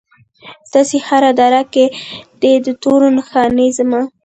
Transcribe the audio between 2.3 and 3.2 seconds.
دي د تورو